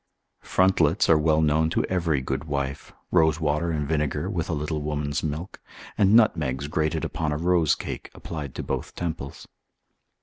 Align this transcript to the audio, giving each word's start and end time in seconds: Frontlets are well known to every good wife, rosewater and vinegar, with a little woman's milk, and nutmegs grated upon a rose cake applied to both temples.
Frontlets 0.41 1.11
are 1.11 1.17
well 1.19 1.43
known 1.43 1.69
to 1.69 1.83
every 1.83 2.21
good 2.21 2.45
wife, 2.45 2.91
rosewater 3.11 3.69
and 3.69 3.87
vinegar, 3.87 4.31
with 4.31 4.49
a 4.49 4.53
little 4.53 4.81
woman's 4.81 5.21
milk, 5.21 5.61
and 5.95 6.15
nutmegs 6.15 6.67
grated 6.67 7.05
upon 7.05 7.31
a 7.31 7.37
rose 7.37 7.75
cake 7.75 8.09
applied 8.15 8.55
to 8.55 8.63
both 8.63 8.95
temples. 8.95 9.47